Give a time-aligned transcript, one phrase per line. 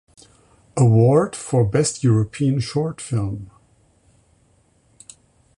[0.75, 3.51] Award for Best European Short Film.